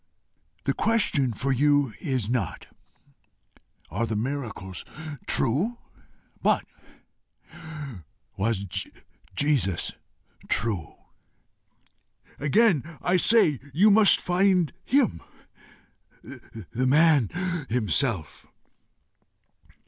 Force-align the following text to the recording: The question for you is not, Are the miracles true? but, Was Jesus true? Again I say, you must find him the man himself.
The 0.63 0.73
question 0.73 1.31
for 1.31 1.51
you 1.51 1.93
is 2.01 2.27
not, 2.27 2.65
Are 3.91 4.07
the 4.07 4.15
miracles 4.15 4.83
true? 5.27 5.77
but, 6.41 6.65
Was 8.35 8.65
Jesus 9.35 9.91
true? 10.47 10.95
Again 12.39 12.83
I 13.03 13.17
say, 13.17 13.59
you 13.75 13.91
must 13.91 14.19
find 14.19 14.73
him 14.85 15.21
the 16.71 16.87
man 16.87 17.29
himself. 17.69 18.47